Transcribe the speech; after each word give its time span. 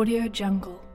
Audio 0.00 0.28
Jungle. 0.32 0.89